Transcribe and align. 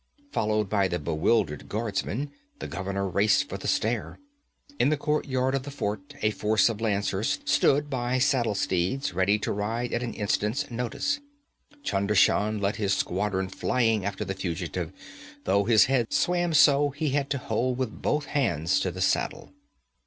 Followed 0.31 0.67
by 0.67 0.87
the 0.87 0.97
bewildered 0.97 1.69
guardsmen, 1.69 2.31
the 2.57 2.65
governor 2.65 3.07
raced 3.07 3.47
for 3.47 3.59
the 3.59 3.67
stair. 3.67 4.17
In 4.79 4.89
the 4.89 4.97
courtyard 4.97 5.53
of 5.53 5.61
the 5.61 5.69
fort 5.69 6.15
a 6.23 6.31
force 6.31 6.69
of 6.69 6.81
lancers 6.81 7.37
stood 7.45 7.87
by 7.87 8.17
saddled 8.17 8.57
steeds, 8.57 9.13
ready 9.13 9.37
to 9.37 9.51
ride 9.51 9.93
at 9.93 10.01
an 10.01 10.15
instant's 10.15 10.71
notice. 10.71 11.19
Chunder 11.83 12.15
Shan 12.15 12.59
led 12.59 12.77
his 12.77 12.95
squadron 12.95 13.47
flying 13.47 14.03
after 14.03 14.25
the 14.25 14.33
fugitive, 14.33 14.91
though 15.43 15.65
his 15.65 15.85
head 15.85 16.11
swam 16.11 16.55
so 16.55 16.89
he 16.89 17.09
had 17.09 17.29
to 17.29 17.37
hold 17.37 17.77
with 17.77 18.01
both 18.01 18.25
hands 18.25 18.79
to 18.79 18.89
the 18.89 19.01
saddle. 19.01 19.53